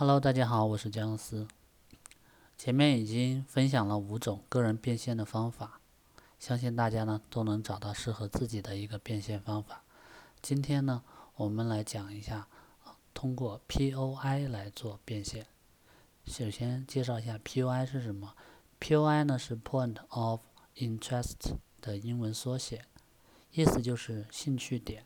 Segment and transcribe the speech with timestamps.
[0.00, 1.48] Hello，大家好，我是姜思。
[2.56, 5.80] 前面已经分享了五种个人变现的方法，
[6.38, 9.82] 相信大家呢都能找到适合自己的一个变现方法。
[10.40, 11.02] 今天呢，
[11.34, 12.46] 我们来讲一下
[13.12, 15.48] 通过 POI 来做变现。
[16.24, 18.36] 首先介绍一下 POI 是什么
[18.78, 20.42] ？POI 呢是 Point of
[20.76, 22.84] Interest 的英文缩写，
[23.50, 25.02] 意思就是兴趣点。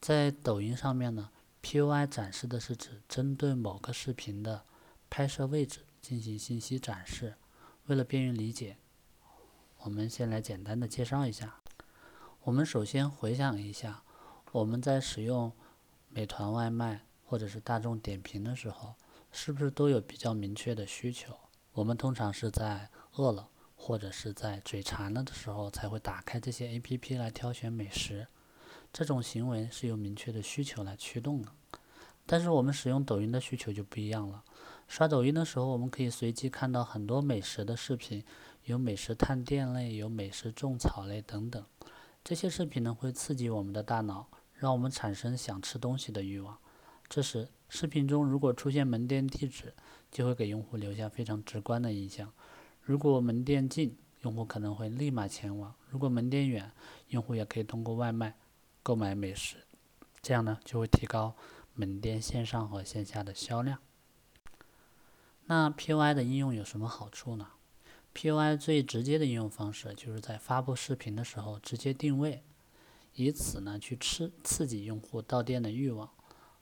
[0.00, 1.30] 在抖音上面呢。
[1.66, 4.64] POI 展示的是指针对某个视频的
[5.10, 7.34] 拍摄位置进行信息展示。
[7.86, 8.76] 为了便于理解，
[9.78, 11.56] 我们先来简单的介绍一下。
[12.44, 14.04] 我们首先回想一下，
[14.52, 15.50] 我们在使用
[16.08, 18.94] 美团外卖或者是大众点评的时候，
[19.32, 21.36] 是不是都有比较明确的需求？
[21.72, 28.28] 我们通常是在饿了或者是在嘴馋了的时候才会打开这些 APP 来挑选美食。
[28.96, 31.52] 这种行为是由明确的需求来驱动的，
[32.24, 34.42] 但是我们使用抖音的需求就不一样了。
[34.88, 38.24] 刷抖音的时候，我们可以随机看到很多美食的视频，
[38.64, 41.62] 有美食探店类，有美食种草类等等。
[42.24, 46.56] 这些视频呢，会刺激我们的大脑，让我们产生想吃东西的欲望。
[47.06, 49.74] 这时，视频中如果出现门店地址，
[50.10, 52.32] 就会给用户留下非常直观的印象。
[52.80, 56.72] 如果门店近，用户可能会立马前往；如果门店远，
[57.08, 58.34] 用户也可以通过外卖。
[58.86, 59.64] 购买美食，
[60.22, 61.34] 这样呢就会提高
[61.74, 63.80] 门店线上和线下的销量。
[65.46, 67.48] 那 POI 的应用有什么好处呢
[68.14, 72.44] ？POI 最直接的应用方式就是在发布视频的时候直接定位，
[73.14, 76.08] 以此呢去刺刺激用户到店的欲望，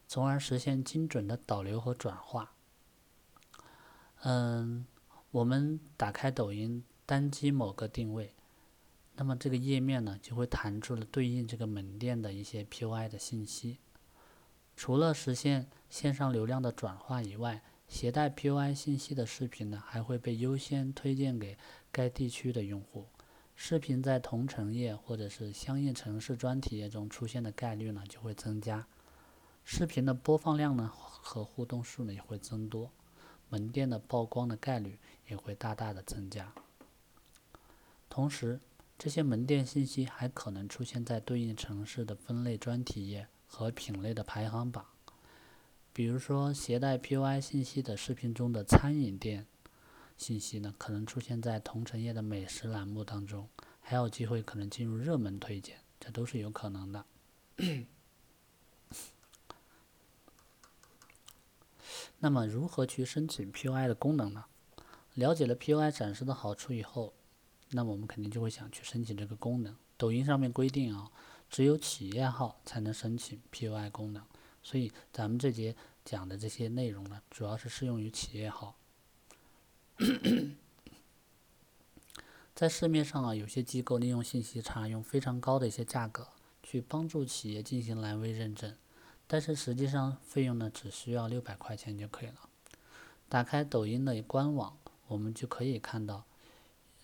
[0.08, 2.54] 从而实现精准的导流和转化。
[4.22, 4.86] 嗯，
[5.30, 8.33] 我们打开抖音，单击某个定位。
[9.16, 13.78] 那么这个页面呢，就会弹出了对应这个门店的一些 POI 的信息。
[14.76, 21.56] 除了实现线上流量的转化以外，携带 POI 信息的视频呢，还会被优先推荐给
[21.92, 23.06] 该地区的用户。
[23.54, 28.84] 视频在同城页或者是相应城市专题页中出现的概率呢，就会增加。
[29.64, 32.90] 视频的播放量呢和互动数呢也会增多，
[33.48, 36.52] 门店的曝光的概率也会大大的增加。
[38.10, 38.58] 同时，
[38.96, 44.86] 这些门店信息还可能出现在对应城市的分类专题页和品类的排行榜。
[45.92, 49.46] 比如说，携带 POI 信息的视频中的餐饮店
[50.16, 53.48] 信息呢，可能出现在同城页的美食栏目当中，
[53.80, 57.04] 还有机会可能进入热门推荐，这都是有可能的。
[62.20, 64.46] 那么，如何去申请 POI 的功能呢？
[65.14, 67.12] 了解了 POI 展示的好处以后。
[67.70, 69.74] 那么我们肯定就会想去申请这个功能。
[69.96, 71.10] 抖音上面规定啊，
[71.48, 74.22] 只有企业号才能申请 POI 功能，
[74.62, 78.76] 所以咱们这节讲的这些内容呢，主要是适用于企业号。
[82.54, 86.28] 在市面上啊，有些机构利用信息差，用非常高的一些价格
[86.62, 88.76] 去帮助企业进行蓝 V 认证，
[89.26, 92.48] 但是实际上费用呢，只需要六百块钱就可以了。
[93.28, 94.76] 打开抖音的官网，
[95.06, 96.24] 我们就可以看到。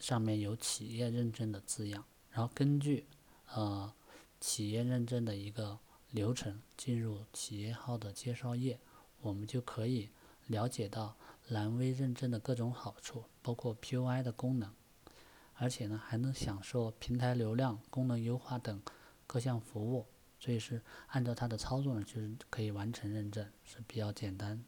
[0.01, 3.07] 上面有企业认证的字样，然后根据
[3.55, 3.93] 呃
[4.41, 5.79] 企业认证的一个
[6.11, 8.81] 流程进入企业号的介绍页，
[9.21, 10.09] 我们就可以
[10.47, 11.15] 了解到
[11.49, 14.73] 蓝 V 认证的各种好处，包括 POI 的功能，
[15.55, 18.83] 而且呢还能享受平台流量、功能优化等
[19.27, 20.07] 各项服务，
[20.39, 24.65] 所以是按照它的操作呢，就是可以完成认证，是比较简单。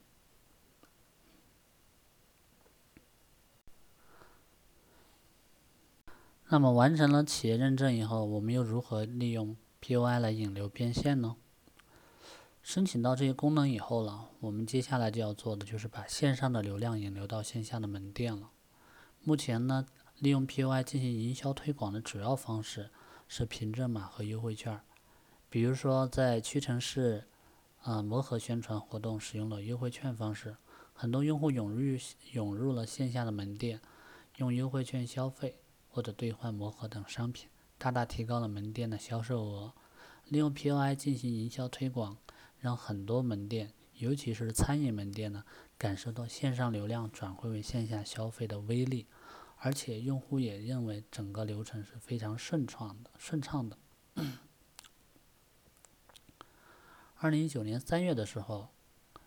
[6.52, 11.36] 那么完成了企业认证以后，我们又如何利用 POI 来引流变现呢？
[12.62, 18.50] 申请到这些功能以后了，我们接下来就要做的就是把线上的流量引流到线下的门店了。
[19.22, 19.86] 目前呢，
[20.18, 22.90] 利用 POI 进行营销推广的主要方式
[23.26, 24.78] 是凭证码和优惠券。
[25.48, 27.24] 比如说在屈臣氏、
[27.80, 30.58] 啊磨合宣传活动使用了优惠券方式，
[30.92, 31.98] 很多用户涌入
[32.32, 33.80] 涌入了线下的门店，
[34.36, 35.56] 用优惠券消费。
[35.92, 39.74] 或者兑换魔盒等商品，大大提高了门店的销售额。
[40.28, 42.16] 利用 POI 进行营销推广，
[42.58, 45.44] 让很多门店，尤其是餐饮门店呢，
[45.76, 49.06] 感受到线上流量转会为线下消费的威力，
[49.58, 53.10] 而且用户也认为整个流程是非常顺畅的。
[53.18, 53.76] 顺畅的。
[57.16, 58.70] 二零一九年三月的时候，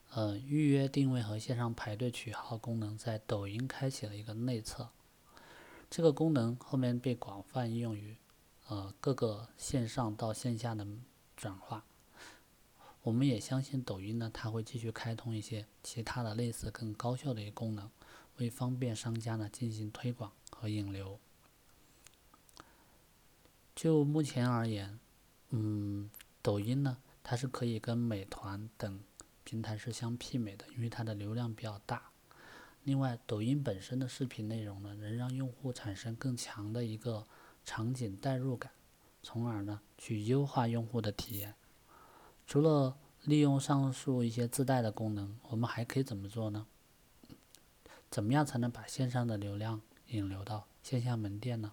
[0.09, 4.89] 呃，预约定位和线上排队取号功能在抖音开启了一个内测。
[5.89, 8.17] 这个功能后面被广泛应用于，
[8.67, 10.85] 呃各个线上到线下的
[11.37, 11.85] 转化。
[13.03, 17.89] 我们也相信抖音呢，它会继续开通一些其他的类似更高效的一个功能，
[18.37, 21.19] 为方便商家呢进行推广和引流。
[23.75, 24.99] 就目前而言，
[25.51, 26.09] 嗯，
[26.41, 28.99] 抖音呢，它是可以跟美团等
[29.43, 32.09] 平台是相媲美的，因为它的流量比较大。
[32.85, 37.25] 另外，抖音本身的视频内容呢，能让用户产生更强的一个
[37.63, 38.71] 场景代入感，
[39.23, 41.55] 从而呢去优化用户的体验。
[42.45, 46.67] 除了利用上述一些自带的功能，我们还可以怎么做呢？
[48.11, 51.71] 怎么样才能把线上的流量引流到线下门店呢？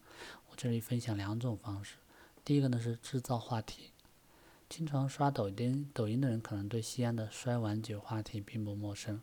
[0.49, 1.97] 我这里分享两种方式。
[2.43, 3.91] 第一个呢是制造话题。
[4.71, 9.21] 经常刷抖音抖音的人可能对西安的摔碗酒话题并不陌生。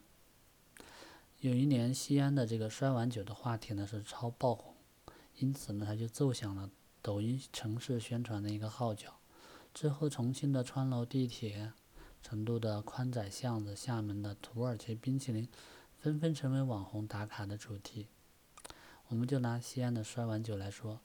[1.41, 4.75] 有一年西安的这个摔碗酒的话题呢是超爆红，
[5.37, 6.69] 因此呢他就奏响了
[7.01, 9.15] 抖音城市宣传的一个号角。
[9.73, 11.71] 之后，重庆的川楼地铁、
[12.21, 15.47] 成都的宽窄巷子、厦门的土耳其冰淇淋，
[15.97, 18.07] 纷纷成为网红打卡的主题。
[19.07, 20.99] 我们就拿西安的摔碗酒来说，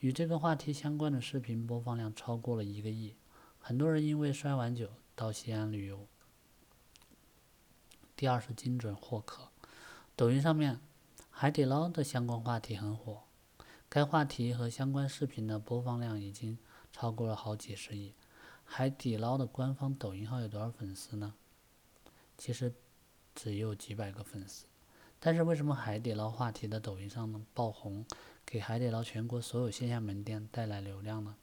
[0.00, 3.14] 与这个话题相关的视频播放量超过了一个亿，
[3.58, 6.06] 很多人因为摔碗酒到西安旅游。
[8.14, 9.49] 第二是精准获客，
[10.20, 10.78] 抖音上面
[11.30, 13.22] 海底捞的相关话题很火，
[13.88, 16.58] 该话题和相关视频的播放量已经。
[16.92, 18.12] 超过了好几十亿，
[18.62, 21.32] 海底捞的官方抖音号有多少粉丝呢？
[22.36, 22.74] 其实
[23.34, 24.66] 只有几百个粉丝，
[25.18, 28.04] 但是为什么海底捞话题的抖音上能爆红，
[28.44, 31.34] 给海底捞全国所有线下门店带来流量呢？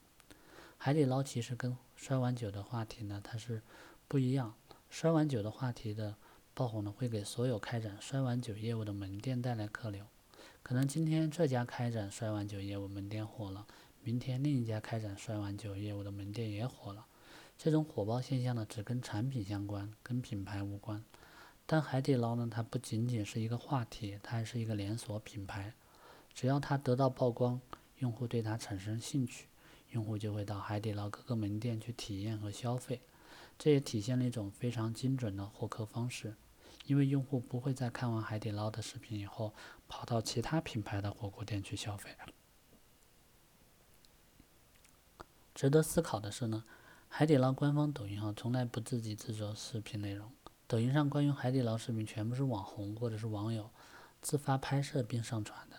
[0.78, 3.64] 海底捞其实跟摔碗酒的话题呢，它是
[4.08, 4.54] 不一样。
[4.92, 6.16] 摔碗酒的话题的
[6.58, 10.08] 爆红呢，会给所有开展摔碗酒业务的门店带来客流，
[10.64, 13.68] 可能今天这家开展摔碗酒业务门店火了。
[14.02, 17.06] 明天另一家开展摔碗酒业务的门店也火了，
[17.60, 21.04] 这种火爆现象呢，只跟产品相关，跟品牌无关。
[21.68, 25.76] 但海底捞呢，它不仅仅是一个话题，它还是一个连锁品牌。
[26.34, 27.62] 只要它得到曝光，
[28.00, 29.46] 用户对它产生兴趣，
[29.92, 33.02] 用户就会到海底捞各个门店去体验和消费。
[33.60, 36.36] 这也体现了一种非常精准的获客方式，
[36.88, 39.54] 因为用户不会在看完海底捞的视频以后，
[39.88, 42.10] 跑到其他品牌的火锅店去消费。
[45.54, 46.64] 值得思考的是呢，
[47.10, 50.32] 海底捞官方抖音号从来不自己制作视频内容，
[50.66, 53.70] 抖音上关于海底捞视频全部是网红或者是网友
[54.22, 55.78] 自发拍摄并上传的。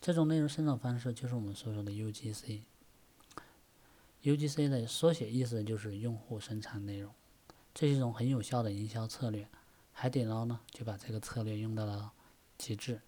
[0.00, 2.62] 这种内容生产方式就是我们所说的 UGC。
[4.22, 7.14] UGC 的缩写意思就是用户生产内容，
[7.72, 9.48] 这是一种很有效的营销策略。
[9.92, 12.12] 海底捞呢就把这个策略用到了
[12.56, 13.00] 极致。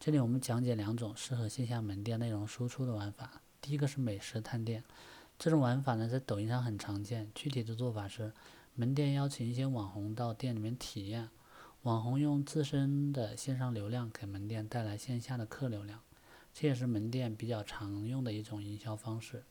[0.00, 4.84] 这里我们讲解两种适合线下门店内容输出的玩法，第一个是美食探店。
[5.38, 7.30] 这种玩法呢，在抖音上很常见。
[7.34, 8.32] 具体的做法是，
[8.74, 11.28] 门店邀请一些网红到店里面体验，
[11.82, 16.00] 网红用自身的线上流量给门店带来线下的客流量，
[16.52, 19.44] 这也是门店比较常用的一种营销方式。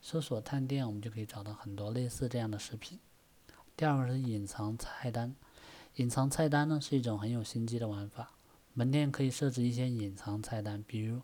[0.00, 2.98] 搜索探店，我们就可以找到很多类似这样的视频。
[3.76, 5.34] 第二个是隐藏菜单，
[5.98, 8.30] 隐藏菜单呢是一种很有心机的玩法，
[8.72, 11.20] 门店可以设置一些隐藏菜单，比如。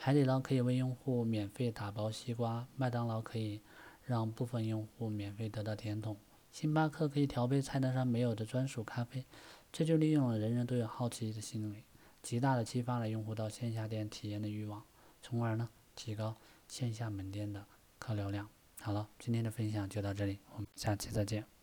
[0.00, 3.60] 海底捞可以为用户免费打包西瓜，麦当劳可以
[4.04, 6.16] 让部分用户免费得到甜筒，
[6.52, 9.24] 星巴克可以调配菜单上没有的专属咖啡，
[9.72, 11.82] 这就利用了人人都有好奇的心理，
[12.22, 14.84] 极大的激发了用户到线下店体验的欲望，
[15.20, 16.36] 从而呢提高
[16.68, 17.66] 线下门店的
[17.98, 18.48] 客流量。
[18.80, 21.57] 好了，今天的分享就到这里，我们下期再见。